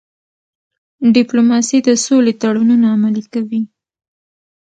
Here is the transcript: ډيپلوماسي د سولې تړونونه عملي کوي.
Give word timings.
ډيپلوماسي 1.15 1.77
د 1.87 1.89
سولې 2.05 2.33
تړونونه 2.41 2.85
عملي 2.95 3.23
کوي. 3.33 3.61